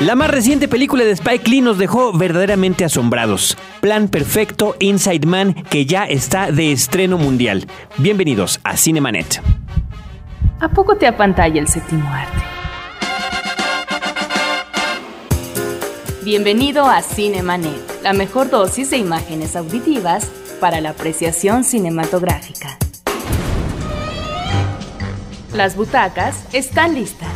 [0.00, 3.56] La más reciente película de Spike Lee nos dejó verdaderamente asombrados.
[3.80, 7.66] Plan Perfecto Inside Man que ya está de estreno mundial.
[7.96, 9.40] Bienvenidos a Cinemanet.
[10.60, 12.42] ¿A poco te apantalla el séptimo arte?
[16.22, 22.76] Bienvenido a Cinemanet, la mejor dosis de imágenes auditivas para la apreciación cinematográfica.
[25.54, 27.35] Las butacas están listas.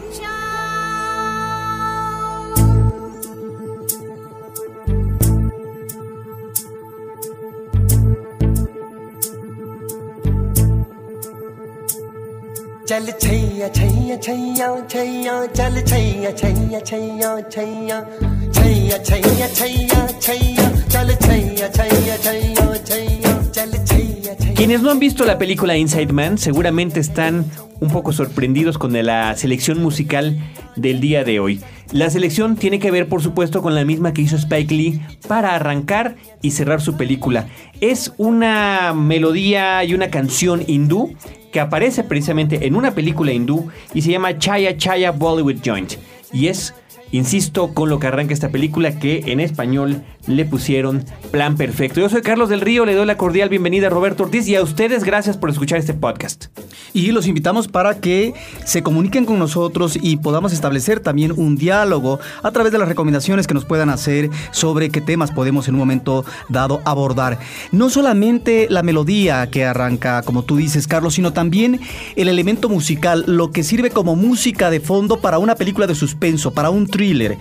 [24.55, 27.45] Quienes no han visto la película Inside Man seguramente están
[27.81, 30.37] un poco sorprendidos con la selección musical
[30.75, 31.59] del día de hoy.
[31.91, 35.55] La selección tiene que ver, por supuesto, con la misma que hizo Spike Lee para
[35.55, 37.47] arrancar y cerrar su película.
[37.81, 41.15] Es una melodía y una canción hindú
[41.51, 45.93] que aparece precisamente en una película hindú y se llama Chaya Chaya Bollywood Joint.
[46.31, 46.73] Y es,
[47.11, 51.99] insisto, con lo que arranca esta película que en español le pusieron Plan Perfecto.
[51.99, 54.61] Yo soy Carlos del Río, le doy la cordial bienvenida a Roberto Ortiz y a
[54.61, 56.45] ustedes gracias por escuchar este podcast.
[56.93, 58.33] Y los invitamos para que
[58.65, 63.47] se comuniquen con nosotros y podamos establecer también un diálogo a través de las recomendaciones
[63.47, 67.39] que nos puedan hacer sobre qué temas podemos en un momento dado abordar.
[67.71, 71.79] No solamente la melodía que arranca, como tú dices, Carlos, sino también
[72.15, 76.51] el elemento musical, lo que sirve como música de fondo para una película de suspenso,
[76.51, 77.37] para un thriller.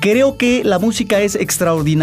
[0.00, 1.99] Creo que la música es extraordinaria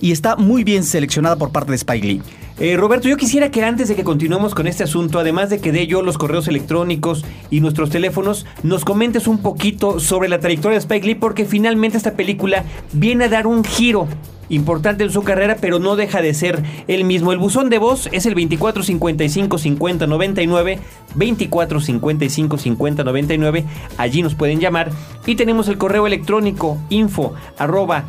[0.00, 2.22] y está muy bien seleccionada por parte de Spike Lee.
[2.58, 5.72] Eh, Roberto, yo quisiera que antes de que continuemos con este asunto, además de que
[5.72, 10.76] dé yo los correos electrónicos y nuestros teléfonos, nos comentes un poquito sobre la trayectoria
[10.76, 12.64] de Spike Lee, porque finalmente esta película
[12.94, 14.08] viene a dar un giro
[14.48, 17.30] importante en su carrera, pero no deja de ser el mismo.
[17.32, 20.78] El buzón de voz es el 2455 50 99,
[21.14, 23.64] 2455 50 99.
[23.98, 24.92] Allí nos pueden llamar
[25.26, 28.04] y tenemos el correo electrónico info arroba.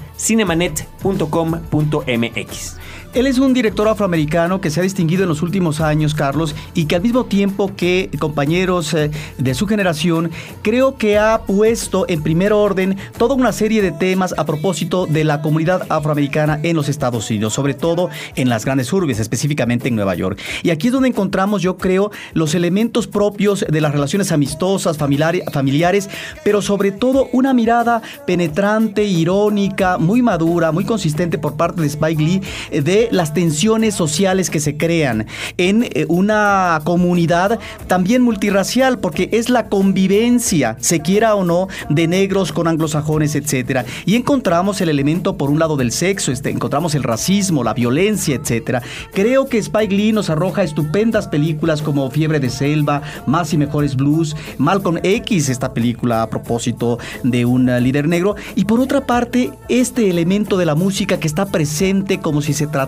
[3.14, 6.86] Él es un director afroamericano que se ha distinguido en los últimos años, Carlos, y
[6.86, 10.30] que al mismo tiempo que compañeros eh, de su generación,
[10.62, 15.24] creo que ha puesto en primer orden toda una serie de temas a propósito de
[15.24, 19.96] la comunidad afroamericana en los Estados Unidos, sobre todo en las grandes urbes, específicamente en
[19.96, 20.40] Nueva York.
[20.64, 26.10] Y aquí es donde encontramos, yo creo, los elementos propios de las relaciones amistosas, familiares,
[26.44, 32.22] pero sobre todo una mirada penetrante, irónica, muy madura, muy consistente por parte de Spike
[32.22, 32.42] Lee
[32.72, 32.82] eh,
[33.12, 35.28] las tensiones sociales que se crean
[35.58, 42.08] en eh, una comunidad también multirracial, porque es la convivencia, se quiera o no, de
[42.08, 43.86] negros con anglosajones, etc.
[44.06, 48.36] Y encontramos el elemento, por un lado, del sexo, este, encontramos el racismo, la violencia,
[48.36, 48.82] etc.
[49.14, 53.96] Creo que Spike Lee nos arroja estupendas películas como Fiebre de Selva, Más y Mejores
[53.96, 59.06] Blues, Malcolm X, esta película a propósito de un eh, líder negro, y por otra
[59.06, 62.87] parte, este elemento de la música que está presente como si se tratara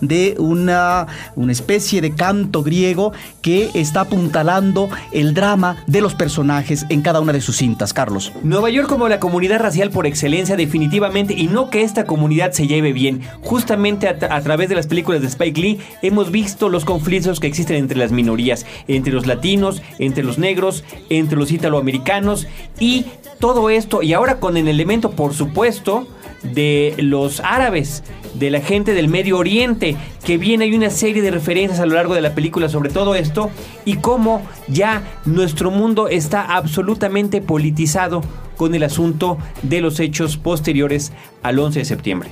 [0.00, 1.06] de una,
[1.36, 7.20] una especie de canto griego que está apuntalando el drama de los personajes en cada
[7.20, 8.32] una de sus cintas, Carlos.
[8.42, 12.66] Nueva York como la comunidad racial por excelencia definitivamente y no que esta comunidad se
[12.66, 13.22] lleve bien.
[13.42, 17.46] Justamente a, a través de las películas de Spike Lee hemos visto los conflictos que
[17.46, 22.46] existen entre las minorías, entre los latinos, entre los negros, entre los italoamericanos
[22.80, 23.06] y
[23.38, 26.06] todo esto y ahora con el elemento por supuesto
[26.42, 28.02] de los árabes,
[28.34, 31.94] de la gente del Medio Oriente, que viene hay una serie de referencias a lo
[31.94, 33.50] largo de la película sobre todo esto
[33.84, 38.22] y cómo ya nuestro mundo está absolutamente politizado
[38.56, 41.12] con el asunto de los hechos posteriores
[41.42, 42.30] al 11 de septiembre.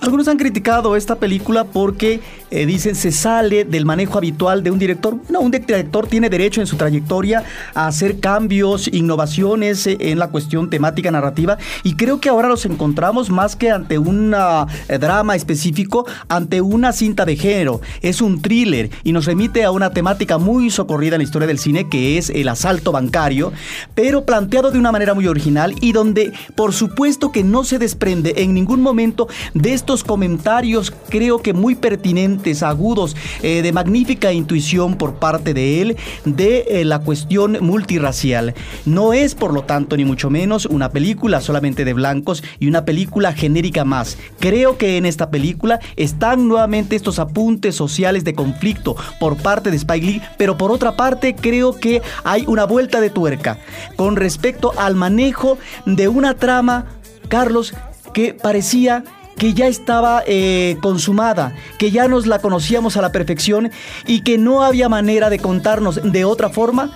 [0.00, 4.78] Algunos han criticado esta película porque eh, dicen se sale del manejo habitual de un
[4.78, 5.16] director.
[5.28, 10.28] No, un director tiene derecho en su trayectoria a hacer cambios, innovaciones eh, en la
[10.28, 15.36] cuestión temática narrativa y creo que ahora los encontramos más que ante un eh, drama
[15.36, 17.80] específico, ante una cinta de género.
[18.00, 21.58] Es un thriller y nos remite a una temática muy socorrida en la historia del
[21.58, 23.52] cine que es el asalto bancario,
[23.94, 28.34] pero planteado de una manera muy original y donde por supuesto que no se desprende
[28.38, 34.96] en ningún momento de estos comentarios creo que muy pertinentes agudos, eh, de magnífica intuición
[34.96, 38.54] por parte de él de eh, la cuestión multirracial.
[38.86, 42.84] No es, por lo tanto, ni mucho menos una película solamente de blancos y una
[42.84, 44.16] película genérica más.
[44.38, 49.76] Creo que en esta película están nuevamente estos apuntes sociales de conflicto por parte de
[49.76, 53.58] Spike Lee, pero por otra parte creo que hay una vuelta de tuerca
[53.96, 56.86] con respecto al manejo de una trama,
[57.28, 57.74] Carlos,
[58.12, 59.04] que parecía
[59.38, 63.70] que ya estaba eh, consumada, que ya nos la conocíamos a la perfección
[64.06, 66.90] y que no había manera de contarnos de otra forma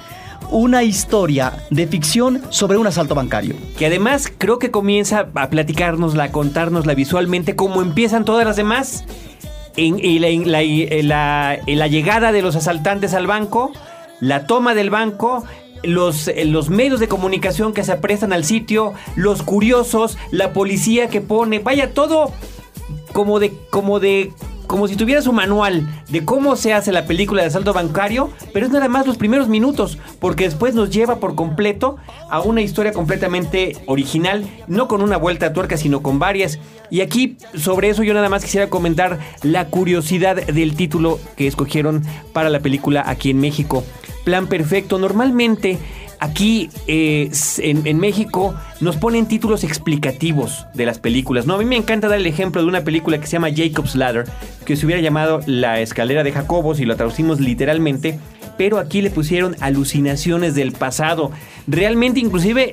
[0.50, 3.54] una historia de ficción sobre un asalto bancario.
[3.78, 9.04] Que además creo que comienza a platicárnosla, a contárnosla visualmente como empiezan todas las demás.
[9.76, 9.96] En,
[11.08, 13.72] la llegada de los asaltantes al banco,
[14.20, 15.44] la toma del banco,
[15.82, 21.08] los, eh, los medios de comunicación que se aprestan al sitio, los curiosos, la policía
[21.08, 22.32] que pone, vaya todo
[23.12, 24.32] como de, como de,
[24.66, 28.66] como si tuviera su manual de cómo se hace la película de asalto bancario, pero
[28.66, 31.96] es nada más los primeros minutos, porque después nos lleva por completo
[32.30, 36.58] a una historia completamente original, no con una vuelta a tuerca, sino con varias.
[36.90, 42.02] Y aquí, sobre eso, yo nada más quisiera comentar la curiosidad del título que escogieron
[42.32, 43.84] para la película aquí en México.
[44.24, 44.98] Plan Perfecto.
[44.98, 45.78] Normalmente
[46.22, 51.46] aquí eh, en México nos ponen títulos explicativos de las películas.
[51.46, 53.96] No, a mí me encanta dar el ejemplo de una película que se llama Jacob's
[53.96, 54.26] Ladder,
[54.64, 58.20] que se hubiera llamado La escalera de Jacobo si lo traducimos literalmente,
[58.56, 61.32] pero aquí le pusieron alucinaciones del pasado.
[61.66, 62.72] Realmente inclusive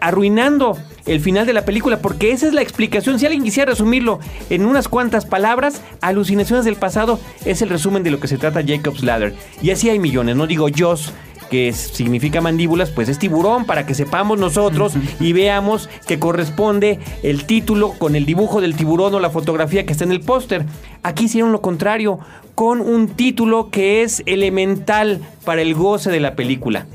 [0.00, 3.18] arruinando el final de la película, porque esa es la explicación.
[3.18, 4.18] Si alguien quisiera resumirlo
[4.48, 8.64] en unas cuantas palabras, Alucinaciones del pasado es el resumen de lo que se trata
[8.66, 9.34] Jacob's Ladder.
[9.60, 11.12] Y así hay millones, no digo Joss
[11.50, 17.44] que significa mandíbulas, pues es tiburón para que sepamos nosotros y veamos que corresponde el
[17.44, 20.64] título con el dibujo del tiburón o la fotografía que está en el póster.
[21.02, 22.18] Aquí hicieron lo contrario,
[22.54, 26.86] con un título que es elemental para el goce de la película.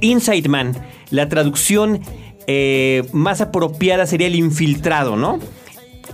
[0.00, 0.76] Inside Man,
[1.10, 2.00] la traducción
[2.46, 5.38] eh, más apropiada sería el infiltrado, ¿no?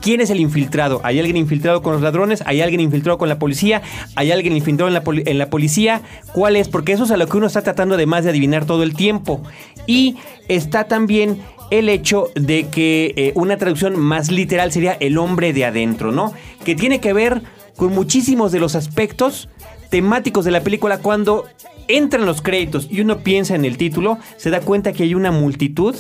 [0.01, 1.01] ¿Quién es el infiltrado?
[1.05, 2.43] ¿Hay alguien infiltrado con los ladrones?
[2.47, 3.83] ¿Hay alguien infiltrado con la policía?
[4.15, 6.03] ¿Hay alguien infiltrado en la, policía?
[6.33, 6.69] ¿Cuál es?
[6.69, 9.43] Porque eso es a lo que uno está tratando además de adivinar todo el tiempo.
[9.87, 10.17] Y
[10.49, 11.39] está también
[11.71, 16.33] el hecho de que eh, una traducción más literal sería el hombre de adentro, ¿no?
[16.65, 17.43] Que tiene que ver
[17.77, 19.49] con muchísimos de los aspectos
[19.91, 21.45] temáticos de la película cuando
[21.89, 25.31] entran los créditos y uno piensa en el título, se da cuenta que hay una
[25.31, 25.95] multitud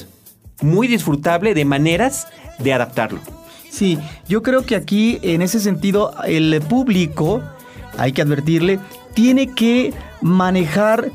[0.62, 2.28] muy disfrutable de maneras
[2.58, 3.20] de adaptarlo.
[3.76, 7.42] Sí, yo creo que aquí, en ese sentido, el público,
[7.98, 8.80] hay que advertirle,
[9.12, 9.92] tiene que
[10.22, 11.12] manejar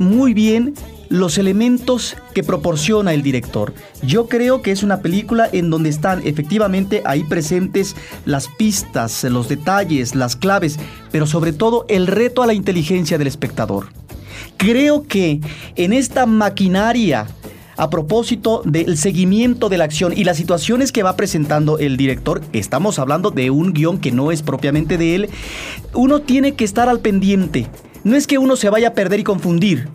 [0.00, 0.74] muy bien
[1.08, 3.74] los elementos que proporciona el director.
[4.02, 7.94] Yo creo que es una película en donde están efectivamente ahí presentes
[8.24, 10.80] las pistas, los detalles, las claves,
[11.12, 13.86] pero sobre todo el reto a la inteligencia del espectador.
[14.56, 15.40] Creo que
[15.76, 17.28] en esta maquinaria
[17.76, 22.42] a propósito del seguimiento de la acción y las situaciones que va presentando el director,
[22.52, 25.28] estamos hablando de un guion que no es propiamente de él,
[25.92, 27.68] uno tiene que estar al pendiente.
[28.04, 29.88] No es que uno se vaya a perder y confundir,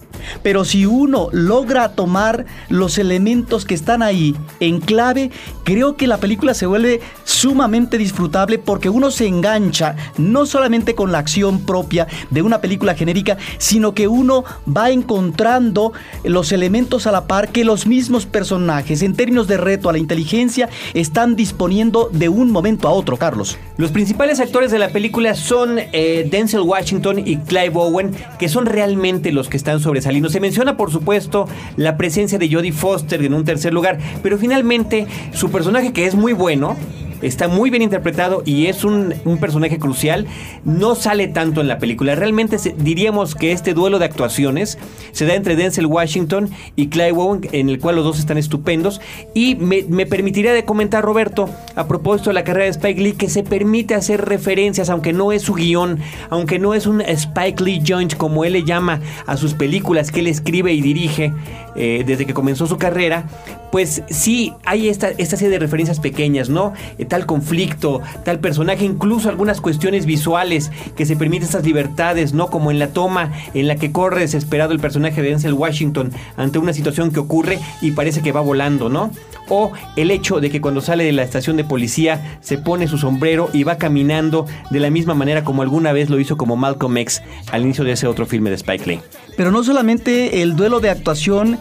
[0.43, 5.31] pero si uno logra tomar los elementos que están ahí en clave,
[5.63, 11.11] creo que la película se vuelve sumamente disfrutable porque uno se engancha no solamente con
[11.11, 15.93] la acción propia de una película genérica, sino que uno va encontrando
[16.23, 19.99] los elementos a la par que los mismos personajes, en términos de reto a la
[19.99, 23.57] inteligencia, están disponiendo de un momento a otro, Carlos.
[23.77, 28.65] Los principales actores de la película son eh, Denzel Washington y Clive Owen, que son
[28.65, 30.08] realmente los que están sobresaliendo.
[30.29, 35.07] Se menciona, por supuesto, la presencia de Jodie Foster en un tercer lugar, pero finalmente
[35.33, 36.75] su personaje, que es muy bueno,
[37.21, 40.27] está muy bien interpretado y es un, personaje crucial,
[40.65, 42.15] no sale tanto en la película.
[42.15, 44.77] Realmente diríamos que este duelo de actuaciones
[45.11, 49.01] se da entre Denzel Washington y Clive Owen, en el cual los dos están estupendos.
[49.33, 53.13] Y me, me permitiría de comentar, Roberto, a propósito de la carrera de Spike Lee,
[53.13, 55.99] que se permite hacer referencias, aunque no es su guion,
[56.29, 60.19] aunque no es un Spike Lee joint, como él le llama a sus películas que
[60.21, 61.33] él escribe y dirige
[61.75, 63.25] eh, desde que comenzó su carrera,
[63.71, 66.73] pues sí hay esta, esta serie de referencias pequeñas, ¿no?
[67.09, 72.49] Tal conflicto, tal personaje, incluso algunas cuestiones visuales que se permiten estas libertades, ¿no?
[72.49, 76.59] Como en la toma en la que corre desesperado el personaje de Denzel Washington ante
[76.59, 79.11] una situación que ocurre y parece que va volando, ¿no?
[79.49, 82.97] O el hecho de que cuando sale de la estación de policía se pone su
[82.97, 86.97] sombrero y va caminando de la misma manera como alguna vez lo hizo como Malcolm
[86.97, 89.01] X al inicio de ese otro filme de Spike Lee.
[89.35, 91.57] Pero no solamente el duelo de actuación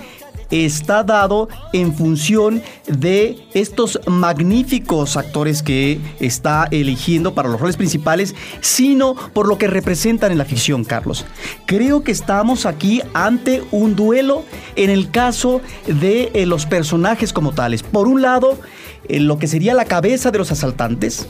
[0.50, 8.35] está dado en función de estos magníficos actores que está eligiendo para los roles principales,
[8.61, 11.26] sino por lo que representan en la ficción, Carlos.
[11.67, 14.45] Creo que estamos aquí ante un duelo
[14.76, 17.83] en el caso de eh, los personajes como tales.
[17.83, 18.59] Por un lado,
[19.09, 21.28] eh, lo que sería la cabeza de los asaltantes,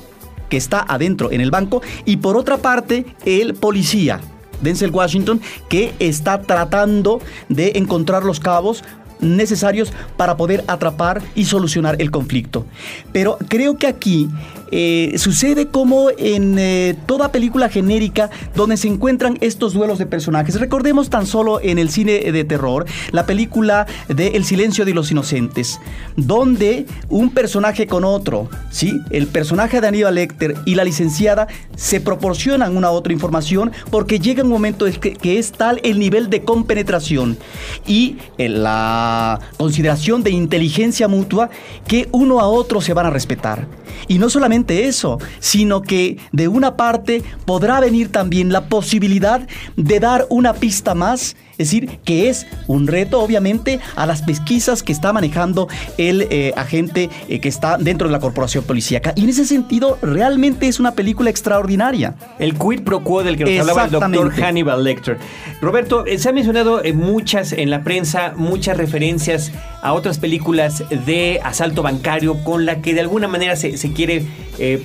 [0.48, 4.20] que está adentro en el banco, y por otra parte, el policía,
[4.62, 8.82] Denzel Washington, que está tratando de encontrar los cabos
[9.20, 12.66] necesarios para poder atrapar y solucionar el conflicto.
[13.12, 14.28] Pero creo que aquí
[14.70, 20.58] eh, sucede como en eh, toda película genérica donde se encuentran estos duelos de personajes.
[20.60, 25.10] Recordemos tan solo en el cine de terror la película de El silencio de los
[25.10, 25.80] inocentes,
[26.16, 29.00] donde un personaje con otro, ¿sí?
[29.10, 34.42] el personaje de Aníbal Lecter y la licenciada se proporcionan una otra información porque llega
[34.42, 37.38] un momento que, que es tal el nivel de compenetración
[37.87, 41.50] y eh, la consideración de inteligencia mutua
[41.87, 43.66] que uno a otro se van a respetar.
[44.06, 49.46] Y no solamente eso, sino que de una parte podrá venir también la posibilidad
[49.76, 54.84] de dar una pista más es decir, que es un reto, obviamente, a las pesquisas
[54.84, 59.12] que está manejando el eh, agente eh, que está dentro de la corporación policíaca.
[59.16, 62.14] Y en ese sentido, realmente es una película extraordinaria.
[62.38, 65.18] El quid pro quo del que nos hablaba el doctor Hannibal Lecter.
[65.60, 69.50] Roberto, eh, se ha mencionado muchas en la prensa, muchas referencias
[69.82, 74.24] a otras películas de asalto bancario con la que de alguna manera se, quiere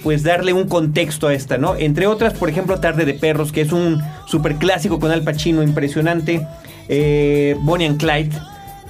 [0.02, 1.76] pues darle un contexto a esta, ¿no?
[1.76, 4.02] Entre otras, por ejemplo, Tarde de Perros, que es un
[4.34, 6.48] super clásico con Al Pacino impresionante
[6.90, 8.32] eh, Bonnie and Clyde,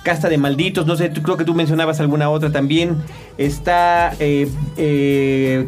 [0.02, 2.96] Casta de Malditos, no sé, creo que tú mencionabas alguna otra también.
[3.38, 4.48] Está, eh,
[4.78, 5.68] eh,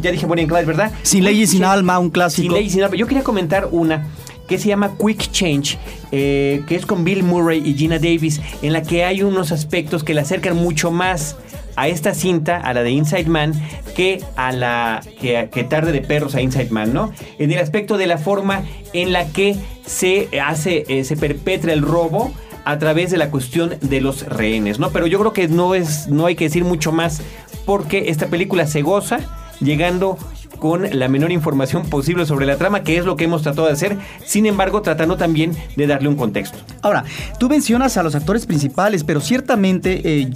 [0.00, 0.92] ya dije Bonnie and Clyde, ¿verdad?
[1.02, 2.42] Sin ley y sin alma, un clásico.
[2.42, 2.96] Sin ley y sin alma.
[2.96, 4.06] Yo quería comentar una
[4.48, 5.78] que se llama Quick Change,
[6.10, 10.02] eh, que es con Bill Murray y Gina Davis, en la que hay unos aspectos
[10.02, 11.36] que le acercan mucho más
[11.76, 13.52] a esta cinta, a la de Inside Man,
[13.94, 17.12] que a la que, Tarde de Perros a Inside Man, ¿no?
[17.38, 19.54] En el aspecto de la forma en la que
[19.86, 22.32] se hace, eh, se perpetra el robo
[22.64, 24.90] a través de la cuestión de los rehenes, ¿no?
[24.90, 27.22] Pero yo creo que no es, no hay que decir mucho más
[27.64, 29.20] porque esta película se goza
[29.60, 30.18] llegando
[30.58, 33.72] con la menor información posible sobre la trama, que es lo que hemos tratado de
[33.72, 36.58] hacer, sin embargo tratando también de darle un contexto.
[36.82, 37.04] Ahora,
[37.38, 40.30] tú mencionas a los actores principales, pero ciertamente eh,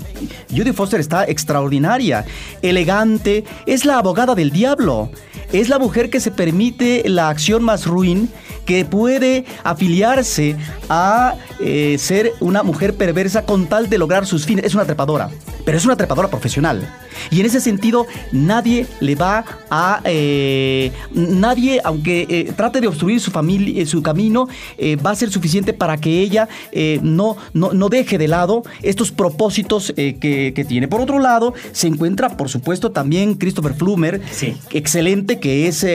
[0.50, 2.24] Judy Foster está extraordinaria,
[2.62, 5.10] elegante, es la abogada del diablo,
[5.52, 8.28] es la mujer que se permite la acción más ruin,
[8.64, 10.56] que puede afiliarse
[10.88, 15.30] a eh, ser una mujer perversa con tal de lograr sus fines, es una trepadora
[15.64, 16.88] pero es una trepadora profesional.
[17.30, 20.00] Y en ese sentido, nadie le va a.
[20.04, 24.48] Eh, nadie, aunque eh, trate de obstruir su, familia, eh, su camino,
[25.04, 26.48] va a ser suficiente para que ella
[27.02, 30.88] no, no, deje de lado estos propósitos que, tiene.
[30.88, 34.20] Por otro lado, se encuentra, por supuesto, también Christopher Flumer,
[34.70, 35.86] excelente, que es,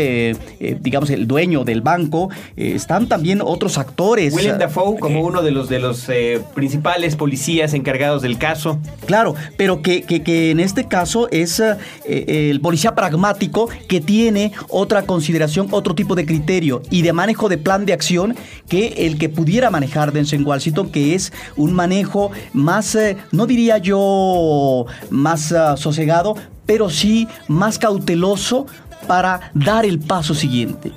[0.81, 2.29] digamos, el dueño del banco.
[2.55, 4.33] están también otros actores.
[4.33, 6.07] William Dafoe, como uno de los, de los
[6.53, 8.79] principales policías encargados del caso.
[9.05, 14.53] Claro, pero que, que, en este caso es eh, eh, el policía pragmático que tiene
[14.69, 18.35] otra consideración, otro tipo de criterio y de manejo de plan de acción
[18.69, 23.79] que el que pudiera manejar Denzel Washington, que es un manejo más, eh, no diría
[23.79, 26.35] yo más sosegado,
[26.65, 28.67] pero sí más cauteloso
[29.07, 30.91] para dar el paso siguiente.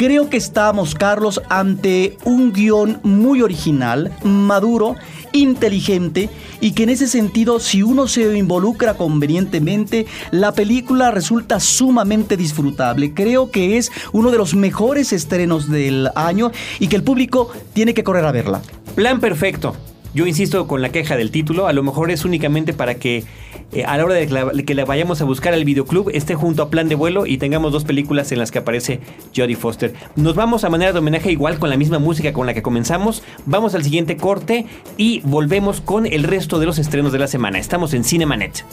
[0.00, 4.96] Creo que estamos, Carlos, ante un guion muy original, maduro,
[5.32, 12.38] inteligente y que en ese sentido, si uno se involucra convenientemente, la película resulta sumamente
[12.38, 13.12] disfrutable.
[13.12, 17.92] Creo que es uno de los mejores estrenos del año y que el público tiene
[17.92, 18.62] que correr a verla.
[18.94, 19.76] Plan perfecto.
[20.12, 23.24] Yo insisto con la queja del título, a lo mejor es únicamente para que
[23.72, 26.70] eh, a la hora de que la, vayamos a buscar al videoclub esté junto a
[26.70, 28.98] Plan de Vuelo y tengamos dos películas en las que aparece
[29.36, 29.94] Jodie Foster.
[30.16, 33.22] Nos vamos a manera de homenaje igual con la misma música con la que comenzamos.
[33.46, 37.60] Vamos al siguiente corte y volvemos con el resto de los estrenos de la semana.
[37.60, 38.64] Estamos en Cinemanet.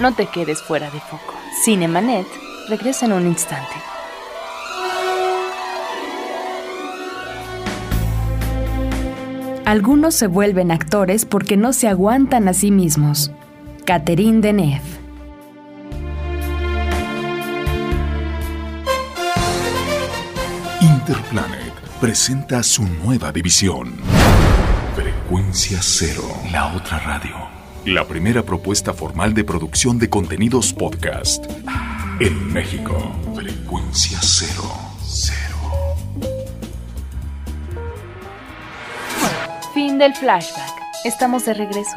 [0.00, 1.34] No te quedes fuera de foco.
[1.64, 3.74] Cinemanet Regresa en un instante.
[9.66, 13.30] Algunos se vuelven actores porque no se aguantan a sí mismos.
[13.84, 14.80] Catherine Deneuve.
[20.80, 23.94] Interplanet presenta su nueva división.
[24.94, 27.34] Frecuencia Cero, la otra radio.
[27.84, 31.44] La primera propuesta formal de producción de contenidos podcast
[32.20, 33.12] en México.
[33.34, 34.70] Frecuencia cero.
[35.02, 35.56] Cero.
[39.72, 40.70] Fin del flashback.
[41.04, 41.96] Estamos de regreso.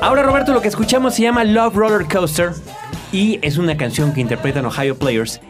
[0.00, 2.52] Ahora Roberto, lo que escuchamos se llama Love Roller Coaster
[3.10, 5.40] y es una canción que interpretan Ohio Players,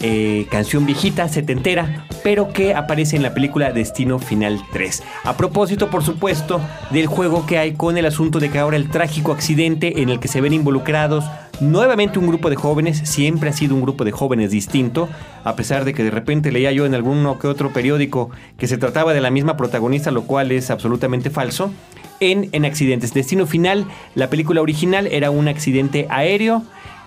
[0.00, 5.02] eh, canción viejita, setentera, pero que aparece en la película Destino Final 3.
[5.24, 8.88] A propósito, por supuesto, del juego que hay con el asunto de que ahora el
[8.88, 11.24] trágico accidente en el que se ven involucrados
[11.60, 15.08] nuevamente un grupo de jóvenes, siempre ha sido un grupo de jóvenes distinto,
[15.44, 18.78] a pesar de que de repente leía yo en alguno que otro periódico que se
[18.78, 21.70] trataba de la misma protagonista, lo cual es absolutamente falso
[22.18, 23.14] en, en accidentes.
[23.14, 26.62] Destino Final, la película original era un accidente aéreo.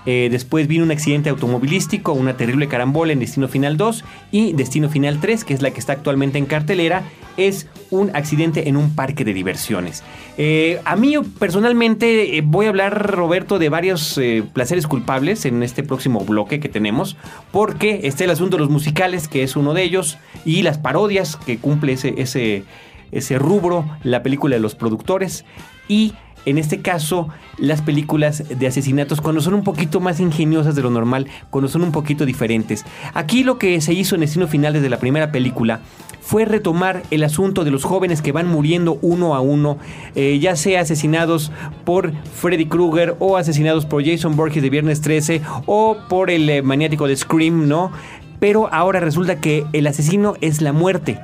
[0.06, 4.90] Eh, después vino un accidente automovilístico, una terrible carambola en Destino Final 2 y Destino
[4.90, 7.04] Final 3, que es la que está actualmente en cartelera,
[7.38, 10.04] es un accidente en un parque de diversiones.
[10.38, 14.20] Eh, a mí personalmente eh, voy a hablar, Roberto, de varios
[14.54, 17.18] placeres culpables en este próximo bloque que tenemos,
[17.52, 21.38] porque está el asunto de los musicales, que es uno de ellos, y las parodias
[21.38, 22.64] que cumple ese, ese,
[23.12, 25.46] ese rubro, la película de los productores
[25.88, 26.14] y
[26.46, 30.90] en este caso las películas de asesinatos cuando son un poquito más ingeniosas de lo
[30.90, 32.86] normal, cuando son un poquito diferentes.
[33.14, 35.82] Aquí lo que se hizo en Destino Final desde la primera película
[36.24, 39.78] fue retomar el asunto de los jóvenes que van muriendo uno a uno,
[40.16, 41.52] eh, ya sea asesinados
[41.84, 46.62] por Freddy Krueger o asesinados por Jason Borges de Viernes 13 o por el eh,
[46.62, 47.92] maniático de Scream, ¿no?
[48.40, 51.20] Pero ahora resulta que el asesino es la muerte,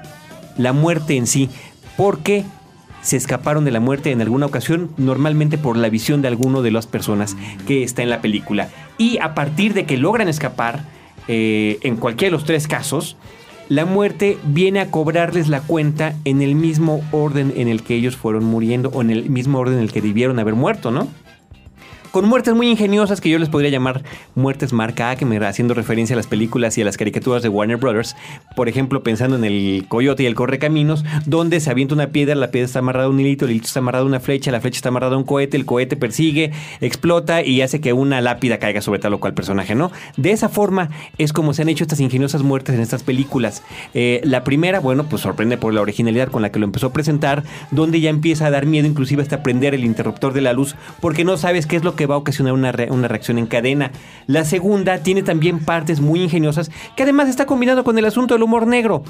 [0.58, 1.50] la muerte en sí,
[1.98, 2.44] porque
[3.02, 6.72] se escaparon de la muerte en alguna ocasión, normalmente por la visión de alguno de
[6.72, 7.36] las personas
[7.68, 8.70] que está en la película.
[8.98, 10.84] Y a partir de que logran escapar,
[11.28, 13.16] eh, en cualquiera de los tres casos,
[13.70, 18.16] la muerte viene a cobrarles la cuenta en el mismo orden en el que ellos
[18.18, 21.08] fueron muriendo o en el mismo orden en el que debieron haber muerto, ¿no?
[22.12, 24.02] Con muertes muy ingeniosas que yo les podría llamar
[24.34, 27.50] muertes marca A, que me haciendo referencia a las películas y a las caricaturas de
[27.50, 28.16] Warner Brothers.
[28.56, 32.50] Por ejemplo, pensando en el coyote y el correcaminos, donde se avienta una piedra, la
[32.50, 34.78] piedra está amarrada a un hilito, el hilito está amarrado a una flecha, la flecha
[34.78, 38.82] está amarrada a un cohete, el cohete persigue, explota y hace que una lápida caiga
[38.82, 39.92] sobre tal o cual personaje, ¿no?
[40.18, 43.62] De esa forma es como se han hecho estas ingeniosas muertes en estas películas.
[43.94, 46.94] Eh, la primera, bueno, pues sorprende por la originalidad con la que lo empezó a
[46.94, 50.76] presentar, donde ya empieza a dar miedo inclusive hasta prender el interruptor de la luz,
[51.02, 53.46] porque no sabes qué es lo que va a ocasionar una, re- una reacción en
[53.46, 53.92] cadena.
[54.26, 58.44] La segunda tiene también partes muy ingeniosas que además está combinado con el asunto del
[58.44, 59.04] humor negro.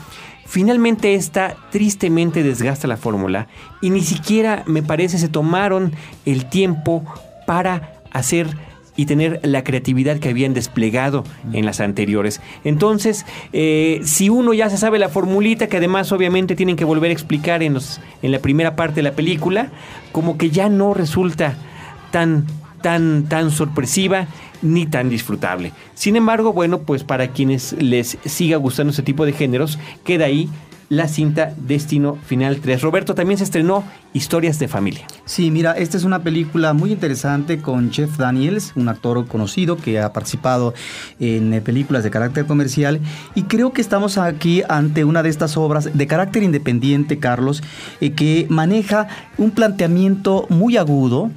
[0.48, 3.48] Finalmente esta tristemente desgasta la fórmula
[3.80, 5.94] y ni siquiera me parece se tomaron
[6.26, 7.04] el tiempo
[7.46, 8.48] para hacer
[8.96, 11.24] y tener la creatividad que habían desplegado
[11.54, 12.42] en las anteriores.
[12.64, 17.12] Entonces, eh, si uno ya se sabe la formulita, que además obviamente tienen que volver
[17.12, 19.68] a explicar en, los, en la primera parte de la película,
[20.12, 21.56] como que ya no resulta
[22.12, 22.46] tan,
[22.82, 24.28] tan, tan sorpresiva
[24.62, 25.72] ni tan disfrutable.
[25.94, 30.50] Sin embargo, bueno, pues para quienes les siga gustando este tipo de géneros, queda ahí
[30.90, 32.82] la cinta Destino Final 3.
[32.82, 35.06] Roberto, también se estrenó Historias de Familia.
[35.24, 40.00] Sí, mira, esta es una película muy interesante con Jeff Daniels, un actor conocido que
[40.00, 40.74] ha participado
[41.20, 43.00] en eh, películas de carácter comercial
[43.36, 47.62] y creo que estamos aquí ante una de estas obras de carácter independiente, Carlos,
[48.02, 51.30] eh, que maneja un planteamiento muy agudo,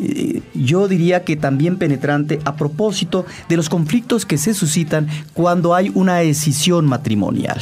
[0.00, 5.74] eh, yo diría que también penetrante a propósito de los conflictos que se suscitan cuando
[5.74, 7.60] hay una decisión matrimonial.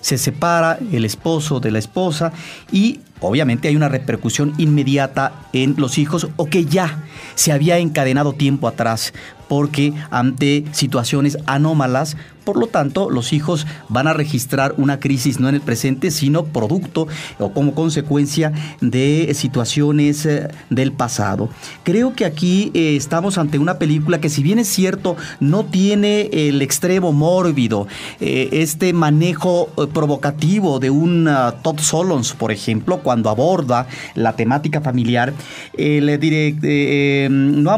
[0.00, 2.32] Se separa el esposo de la esposa
[2.70, 8.34] y obviamente hay una repercusión inmediata en los hijos o que ya se había encadenado
[8.34, 9.14] tiempo atrás
[9.48, 15.48] porque ante situaciones anómalas, por lo tanto, los hijos van a registrar una crisis no
[15.48, 21.48] en el presente, sino producto o como consecuencia de situaciones eh, del pasado.
[21.82, 26.28] Creo que aquí eh, estamos ante una película que si bien es cierto, no tiene
[26.32, 27.86] el extremo mórbido,
[28.20, 34.80] eh, este manejo provocativo de un ah, Todd Solons, por ejemplo, cuando aborda la temática
[34.80, 35.32] familiar,
[35.76, 37.28] el direct, eh,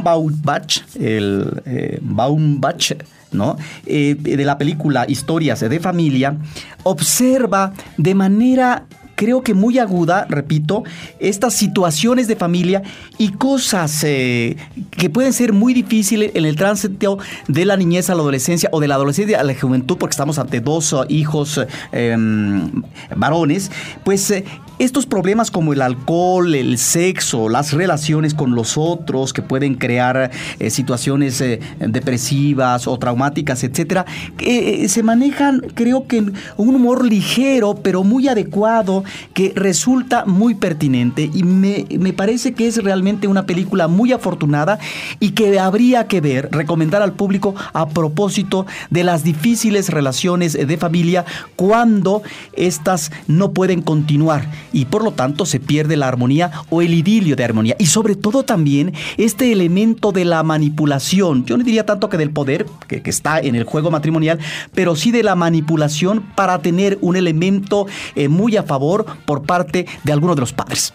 [0.03, 2.93] Baumbach, el Baumbach,
[3.33, 3.57] ¿no?
[3.87, 6.37] Eh, de la película Historias de Familia,
[6.83, 8.87] observa de manera
[9.17, 10.85] creo que muy aguda, repito,
[11.19, 12.83] estas situaciones de familia
[13.19, 14.57] y cosas eh,
[14.93, 18.81] que pueden ser muy difíciles en el tránsito de la niñez a la adolescencia o
[18.81, 21.61] de la adolescencia a la juventud, porque estamos ante dos uh, hijos
[21.93, 22.71] em,
[23.17, 23.71] varones,
[24.05, 24.45] pues eh,
[24.79, 30.31] estos problemas como el alcohol, el sexo, las relaciones con los otros que pueden crear
[30.59, 34.05] eh, situaciones eh, depresivas o traumáticas, etcétera,
[34.39, 39.03] eh, se manejan, creo que en un humor ligero, pero muy adecuado,
[39.35, 41.31] que resulta muy pertinente.
[41.33, 44.79] Y me, me parece que es realmente una película muy afortunada
[45.21, 50.77] y que habría que ver, recomendar al público a propósito de las difíciles relaciones de
[50.77, 51.25] familia
[51.57, 56.95] cuando estas no pueden continuar y por lo tanto se pierde la armonía o el
[56.95, 57.77] idilio de armonía.
[57.79, 61.45] Y sobre todo también este elemento de la manipulación.
[61.45, 64.39] Yo no diría tanto que del poder, que, que está en el juego matrimonial,
[64.75, 69.87] pero sí de la manipulación para tener un elemento eh, muy a favor por parte
[70.05, 70.95] de alguno de los padres.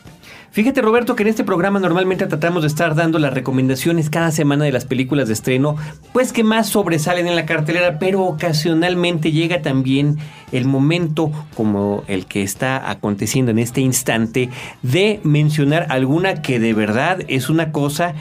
[0.52, 4.66] Fíjate Roberto que en este programa normalmente tratamos de estar dando las recomendaciones cada semana
[4.66, 5.78] de las películas de estreno,
[6.12, 10.18] pues que más sobresalen en la cartelera, pero ocasionalmente llega también
[10.52, 14.50] el momento como el que está aconteciendo en este instante
[14.82, 18.14] de mencionar alguna que de verdad es una cosa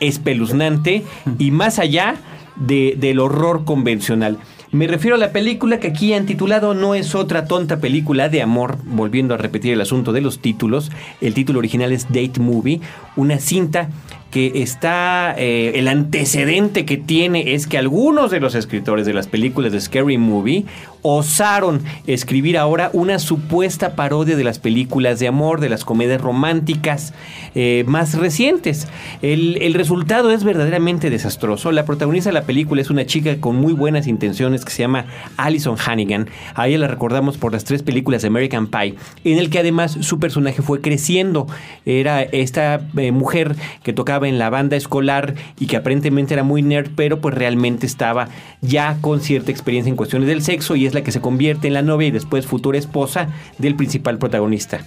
[0.00, 1.02] espeluznante
[1.38, 2.16] y más allá
[2.56, 4.36] de, del horror convencional.
[4.72, 8.40] Me refiero a la película que aquí han titulado No es otra tonta película de
[8.40, 10.92] amor, volviendo a repetir el asunto de los títulos.
[11.20, 12.80] El título original es Date Movie,
[13.16, 13.90] una cinta
[14.30, 19.26] que está, eh, el antecedente que tiene es que algunos de los escritores de las
[19.26, 20.66] películas de Scary Movie
[21.02, 27.14] osaron escribir ahora una supuesta parodia de las películas de amor, de las comedias románticas
[27.54, 28.88] eh, más recientes.
[29.22, 31.72] El, el resultado es verdaderamente desastroso.
[31.72, 35.06] La protagonista de la película es una chica con muy buenas intenciones que se llama
[35.36, 36.28] Alison Hannigan.
[36.54, 39.98] A ella la recordamos por las tres películas de American Pie, en el que además
[40.00, 41.46] su personaje fue creciendo.
[41.86, 46.62] Era esta eh, mujer que tocaba en la banda escolar y que aparentemente era muy
[46.62, 48.28] nerd, pero pues realmente estaba
[48.60, 51.74] ya con cierta experiencia en cuestiones del sexo y es la que se convierte en
[51.74, 54.84] la novia y después futura esposa del principal protagonista.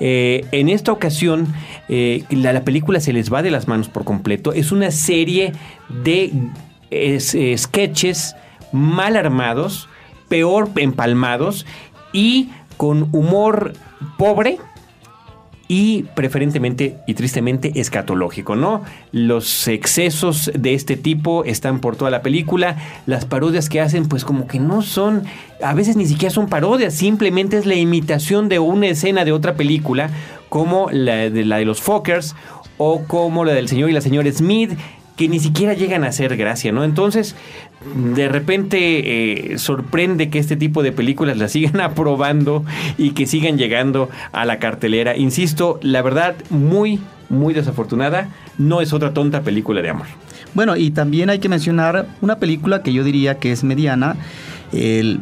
[0.00, 1.46] Eh, en esta ocasión,
[1.88, 4.52] eh, la, la película se les va de las manos por completo.
[4.52, 5.52] Es una serie
[6.02, 6.32] de
[6.90, 8.34] eh, sketches
[8.72, 9.88] mal armados,
[10.28, 11.66] peor empalmados
[12.12, 13.74] y con humor
[14.16, 14.58] pobre
[15.70, 18.82] y preferentemente y tristemente escatológico, ¿no?
[19.12, 24.24] Los excesos de este tipo están por toda la película, las parodias que hacen pues
[24.24, 25.22] como que no son,
[25.62, 29.54] a veces ni siquiera son parodias, simplemente es la imitación de una escena de otra
[29.54, 30.10] película,
[30.48, 32.34] como la de, la de los Fockers
[32.76, 34.72] o como la del señor y la señora Smith,
[35.20, 36.82] que ni siquiera llegan a hacer gracia, ¿no?
[36.82, 37.36] Entonces,
[38.14, 42.64] de repente eh, sorprende que este tipo de películas las sigan aprobando
[42.96, 45.14] y que sigan llegando a la cartelera.
[45.18, 48.30] Insisto, la verdad, muy, muy desafortunada.
[48.56, 50.06] No es otra tonta película de amor.
[50.54, 54.16] Bueno, y también hay que mencionar una película que yo diría que es mediana,
[54.72, 55.20] el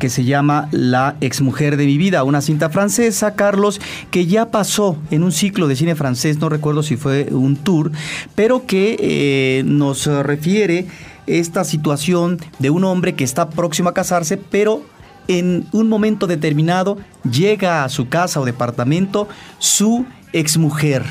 [0.00, 4.96] que se llama La exmujer de mi vida, una cinta francesa, Carlos, que ya pasó
[5.12, 7.92] en un ciclo de cine francés, no recuerdo si fue un tour,
[8.34, 10.86] pero que eh, nos refiere
[11.28, 14.82] esta situación de un hombre que está próximo a casarse, pero
[15.28, 16.98] en un momento determinado
[17.30, 21.04] llega a su casa o departamento su exmujer.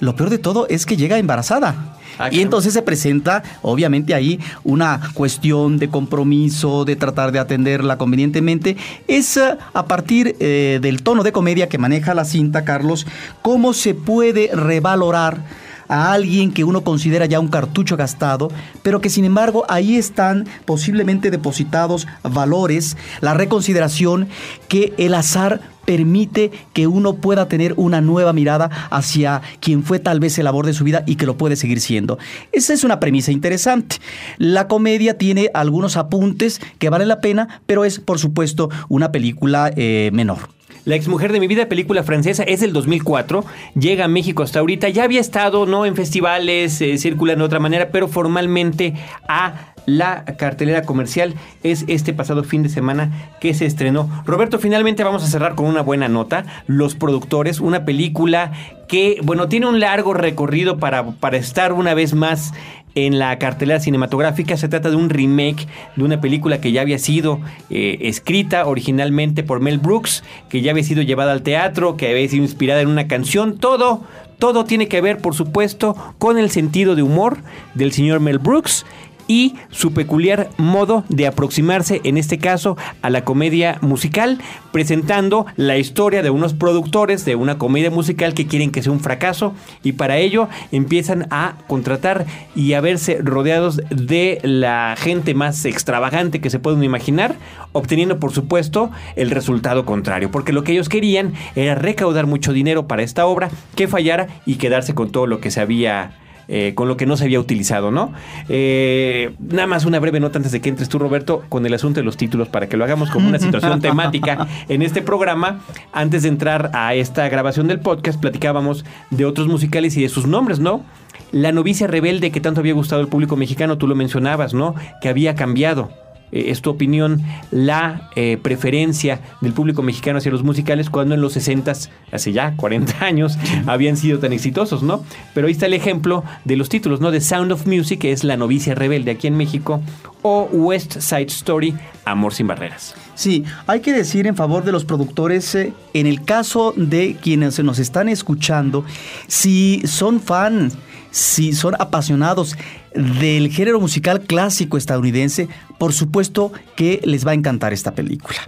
[0.00, 1.98] Lo peor de todo es que llega embarazada.
[2.18, 7.98] Ah, y entonces se presenta, obviamente, ahí una cuestión de compromiso, de tratar de atenderla
[7.98, 8.76] convenientemente.
[9.08, 13.06] Es eh, a partir eh, del tono de comedia que maneja la cinta, Carlos,
[13.42, 15.61] cómo se puede revalorar
[15.92, 18.50] a alguien que uno considera ya un cartucho gastado,
[18.82, 24.28] pero que sin embargo ahí están posiblemente depositados valores, la reconsideración
[24.68, 30.18] que el azar permite que uno pueda tener una nueva mirada hacia quien fue tal
[30.18, 32.18] vez el labor de su vida y que lo puede seguir siendo.
[32.52, 33.96] Esa es una premisa interesante.
[34.38, 39.70] La comedia tiene algunos apuntes que valen la pena, pero es por supuesto una película
[39.76, 40.38] eh, menor.
[40.84, 43.44] La exmujer de mi vida, película francesa, es del 2004.
[43.76, 44.88] Llega a México hasta ahorita.
[44.88, 45.86] Ya había estado, ¿no?
[45.86, 48.94] En festivales, eh, de otra manera, pero formalmente
[49.28, 54.08] a la cartelera comercial es este pasado fin de semana que se estrenó.
[54.24, 56.44] Roberto, finalmente vamos a cerrar con una buena nota.
[56.66, 58.52] Los productores, una película
[58.88, 62.52] que, bueno, tiene un largo recorrido para, para estar una vez más
[62.94, 64.56] en la cartelera cinematográfica.
[64.56, 69.42] Se trata de un remake de una película que ya había sido eh, escrita originalmente
[69.42, 72.88] por Mel Brooks, que ya había sido llevada al teatro, que había sido inspirada en
[72.88, 73.58] una canción.
[73.58, 74.02] Todo,
[74.38, 77.38] todo tiene que ver, por supuesto, con el sentido de humor
[77.74, 78.84] del señor Mel Brooks
[79.28, 84.38] y su peculiar modo de aproximarse, en este caso, a la comedia musical,
[84.72, 89.00] presentando la historia de unos productores de una comedia musical que quieren que sea un
[89.00, 95.64] fracaso y para ello empiezan a contratar y a verse rodeados de la gente más
[95.64, 97.36] extravagante que se pueden imaginar,
[97.72, 102.86] obteniendo por supuesto el resultado contrario, porque lo que ellos querían era recaudar mucho dinero
[102.86, 106.12] para esta obra, que fallara y quedarse con todo lo que se había
[106.48, 108.12] eh, con lo que no se había utilizado, ¿no?
[108.48, 112.00] Eh, nada más una breve nota antes de que entres tú, Roberto, con el asunto
[112.00, 115.60] de los títulos, para que lo hagamos como una situación temática en este programa.
[115.92, 120.26] Antes de entrar a esta grabación del podcast, platicábamos de otros musicales y de sus
[120.26, 120.84] nombres, ¿no?
[121.30, 124.74] La novicia rebelde que tanto había gustado al público mexicano, tú lo mencionabas, ¿no?
[125.00, 125.90] Que había cambiado.
[126.32, 131.20] Eh, es tu opinión, la eh, preferencia del público mexicano hacia los musicales cuando en
[131.20, 131.72] los 60,
[132.10, 135.04] hace ya 40 años, habían sido tan exitosos, ¿no?
[135.34, 137.10] Pero ahí está el ejemplo de los títulos, ¿no?
[137.12, 139.80] The Sound of Music, que es La novicia rebelde aquí en México,
[140.22, 142.94] o West Side Story, Amor sin barreras.
[143.14, 147.62] Sí, hay que decir en favor de los productores, eh, en el caso de quienes
[147.62, 148.84] nos están escuchando,
[149.28, 150.72] si son fan,
[151.10, 152.56] si son apasionados
[152.94, 158.38] del género musical clásico estadounidense, por supuesto que les va a encantar esta película.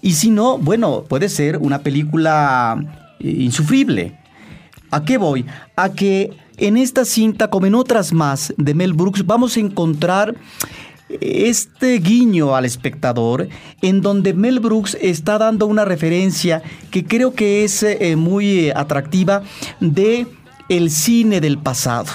[0.00, 2.76] Y si no, bueno, puede ser una película
[3.20, 4.18] eh, insufrible.
[4.90, 5.46] ¿A qué voy?
[5.76, 10.36] A que en esta cinta, como en otras más de Mel Brooks, vamos a encontrar
[11.20, 13.48] este guiño al espectador
[13.82, 18.72] en donde Mel Brooks está dando una referencia que creo que es eh, muy eh,
[18.74, 19.42] atractiva
[19.80, 20.26] de
[20.68, 22.06] el cine del pasado.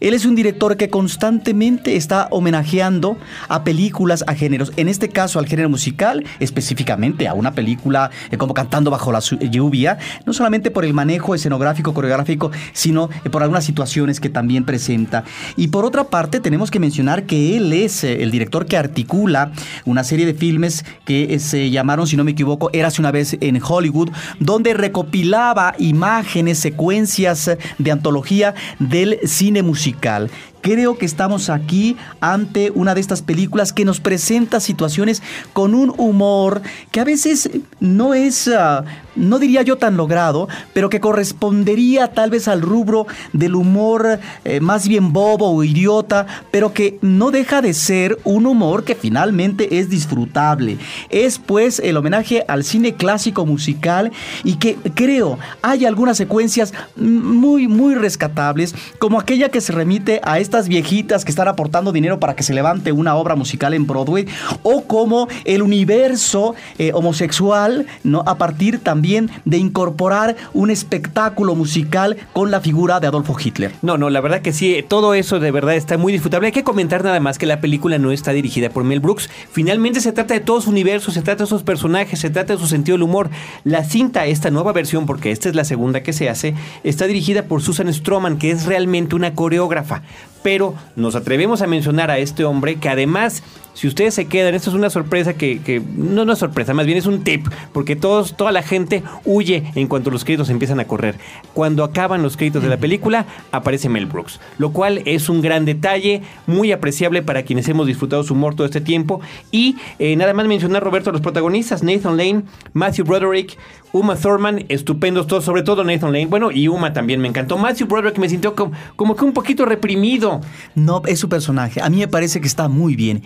[0.00, 4.72] Él es un director que constantemente está homenajeando a películas, a géneros.
[4.76, 9.20] En este caso, al género musical, específicamente a una película eh, como Cantando bajo la
[9.20, 14.64] lluvia, no solamente por el manejo escenográfico, coreográfico, sino eh, por algunas situaciones que también
[14.64, 15.24] presenta.
[15.56, 19.52] Y por otra parte, tenemos que mencionar que él es eh, el director que articula
[19.84, 23.60] una serie de filmes que se llamaron, si no me equivoco, Érase una vez en
[23.62, 30.28] Hollywood, donde recopilaba imágenes, secuencias de antología del cine musical musical
[30.60, 35.94] Creo que estamos aquí ante una de estas películas que nos presenta situaciones con un
[35.96, 38.84] humor que a veces no es, ah,
[39.16, 44.60] no diría yo tan logrado, pero que correspondería tal vez al rubro del humor eh,
[44.60, 49.78] más bien bobo o idiota, pero que no deja de ser un humor que finalmente
[49.78, 50.78] es disfrutable.
[51.08, 54.12] Es pues el homenaje al cine clásico musical
[54.44, 60.38] y que creo hay algunas secuencias muy, muy rescatables, como aquella que se remite a
[60.50, 64.26] estas viejitas que están aportando dinero para que se levante una obra musical en Broadway,
[64.64, 68.24] o como el universo eh, homosexual, ¿no?
[68.26, 73.72] A partir también de incorporar un espectáculo musical con la figura de Adolfo Hitler.
[73.80, 76.48] No, no, la verdad que sí, todo eso de verdad está muy disfrutable.
[76.48, 79.30] Hay que comentar nada más que la película no está dirigida por Mel Brooks.
[79.52, 82.58] Finalmente se trata de todo su universo, se trata de sus personajes, se trata de
[82.58, 83.30] su sentido del humor.
[83.62, 87.44] La cinta, esta nueva versión, porque esta es la segunda que se hace, está dirigida
[87.44, 90.02] por Susan Stroman, que es realmente una coreógrafa
[90.42, 93.42] pero nos atrevemos a mencionar a este hombre que además
[93.74, 96.98] si ustedes se quedan, esto es una sorpresa que, no es una sorpresa, más bien
[96.98, 100.86] es un tip, porque todos, toda la gente huye en cuanto los créditos empiezan a
[100.86, 101.16] correr.
[101.54, 105.64] Cuando acaban los créditos de la película, aparece Mel Brooks, lo cual es un gran
[105.64, 109.20] detalle, muy apreciable para quienes hemos disfrutado su humor todo este tiempo.
[109.50, 113.56] Y eh, nada más mencionar, Roberto, a los protagonistas, Nathan Lane, Matthew Broderick,
[113.92, 116.26] Uma Thurman, estupendos todos, sobre todo Nathan Lane.
[116.26, 117.58] Bueno, y Uma también me encantó.
[117.58, 120.40] Matthew Broderick me sintió como, como que un poquito reprimido.
[120.74, 121.80] No, es su personaje.
[121.80, 123.22] A mí me parece que está muy bien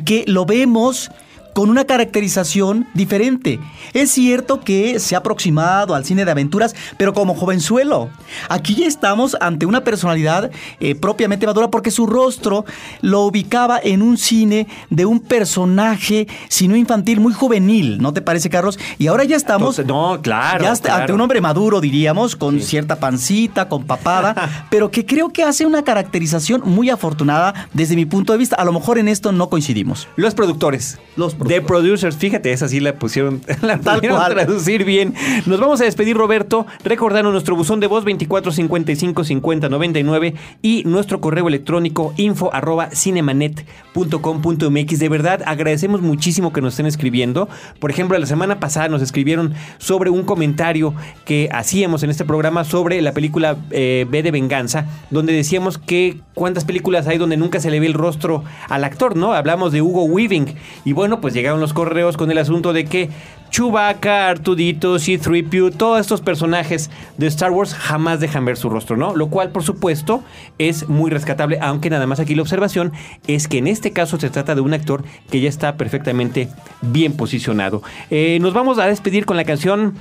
[0.00, 1.10] que lo vemos
[1.54, 3.60] con una caracterización diferente.
[3.94, 8.10] Es cierto que se ha aproximado al cine de aventuras, pero como jovenzuelo.
[8.48, 12.64] Aquí ya estamos ante una personalidad eh, propiamente madura porque su rostro
[13.00, 18.20] lo ubicaba en un cine de un personaje, si no infantil, muy juvenil, ¿no te
[18.20, 18.78] parece, Carlos?
[18.98, 19.78] Y ahora ya estamos...
[19.86, 20.64] no, claro.
[20.64, 25.44] Ya ante un hombre maduro, diríamos, con cierta pancita, con papada, pero que creo que
[25.44, 28.56] hace una caracterización muy afortunada desde mi punto de vista.
[28.56, 30.08] A lo mejor en esto no coincidimos.
[30.16, 30.98] Los productores.
[31.16, 34.34] Los The Producers, fíjate, esa sí la pusieron, la Tal cual.
[34.34, 35.14] traducir bien.
[35.46, 41.48] Nos vamos a despedir, Roberto, recordando nuestro buzón de voz 2455 5099 y nuestro correo
[41.48, 44.98] electrónico info arroba cinemanet.com.mx.
[44.98, 47.48] De verdad, agradecemos muchísimo que nos estén escribiendo.
[47.78, 52.64] Por ejemplo, la semana pasada nos escribieron sobre un comentario que hacíamos en este programa
[52.64, 57.60] sobre la película eh, B de Venganza, donde decíamos que cuántas películas hay donde nunca
[57.60, 59.34] se le ve el rostro al actor, ¿no?
[59.34, 60.54] Hablamos de Hugo Weaving.
[60.84, 63.10] Y bueno, pues llegaron los correos con el asunto de que
[63.50, 69.14] Chewbacca, Artudito, C-3PO, todos estos personajes de Star Wars jamás dejan ver su rostro, ¿no?
[69.14, 70.24] Lo cual, por supuesto,
[70.58, 72.92] es muy rescatable, aunque nada más aquí la observación
[73.26, 76.48] es que en este caso se trata de un actor que ya está perfectamente
[76.80, 77.82] bien posicionado.
[78.10, 79.94] Eh, nos vamos a despedir con la canción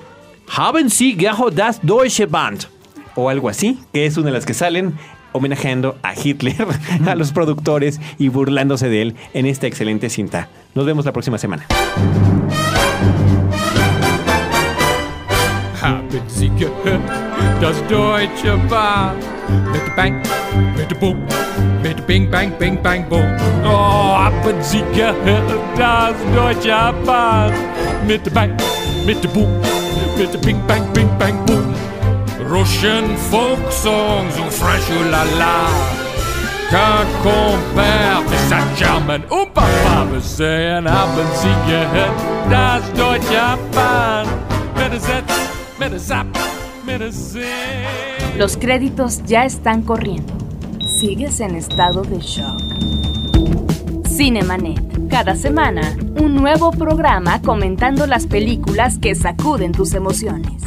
[0.48, 2.68] Haben Sie gehört das Deutsche Band?
[3.16, 4.94] O algo así, que es una de las que salen
[5.34, 6.68] homenajeando a Hitler,
[7.06, 10.50] a los productores y burlándose de él en esta excelente cinta.
[10.76, 11.66] Nos vemos la próxima semana.
[32.48, 35.68] Russian folk songs und fresh ooh la la.
[36.70, 44.28] Qu'un compère de sa German und Papa sehen, haben Sie gehört, das deutsche Bahn?
[44.76, 45.54] Mit Setz.
[48.38, 50.34] Los créditos ya están corriendo.
[51.00, 52.62] Sigues en estado de shock.
[54.08, 55.10] Cinemanet.
[55.10, 60.64] Cada semana, un nuevo programa comentando las películas que sacuden tus emociones.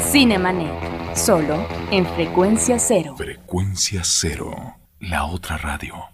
[0.00, 1.14] Cinemanet.
[1.14, 3.14] Solo en frecuencia cero.
[3.16, 4.76] Frecuencia cero.
[4.98, 6.10] La otra radio.